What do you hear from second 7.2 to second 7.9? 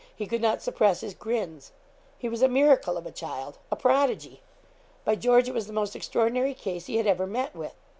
met with!